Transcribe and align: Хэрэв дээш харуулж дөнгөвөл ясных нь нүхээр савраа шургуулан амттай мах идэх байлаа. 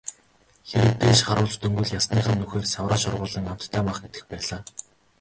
Хэрэв 0.69 0.93
дээш 1.01 1.19
харуулж 1.27 1.55
дөнгөвөл 1.59 1.95
ясных 1.99 2.25
нь 2.31 2.39
нүхээр 2.41 2.65
савраа 2.73 2.99
шургуулан 3.01 3.45
амттай 3.51 3.81
мах 3.85 3.99
идэх 4.07 4.23
байлаа. 4.31 4.61